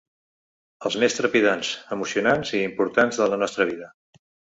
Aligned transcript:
Els 0.89 0.95
més 1.01 1.17
trepidants, 1.17 1.69
emocionants 1.95 2.53
i 2.55 2.63
importants 2.69 3.21
de 3.21 3.29
la 3.35 3.39
nostra 3.43 3.69
vida. 3.73 3.91